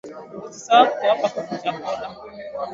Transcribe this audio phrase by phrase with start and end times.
[0.45, 2.07] Usisahau kuwapa kuku chakula